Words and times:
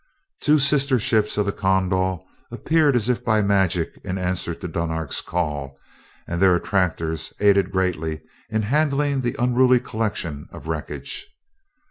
Two 0.39 0.57
sister 0.57 0.97
ships 0.97 1.37
of 1.37 1.45
the 1.45 1.51
Kondal 1.51 2.25
appeared 2.49 2.95
as 2.95 3.07
if 3.07 3.23
by 3.23 3.43
magic 3.43 4.01
in 4.03 4.17
answer 4.17 4.55
to 4.55 4.67
Dunark's 4.67 5.21
call, 5.21 5.77
and 6.25 6.41
their 6.41 6.55
attractors 6.55 7.35
aided 7.39 7.69
greatly 7.69 8.21
in 8.49 8.63
handling 8.63 9.21
the 9.21 9.35
unruly 9.37 9.79
collection 9.79 10.47
of 10.51 10.65
wreckage. 10.65 11.27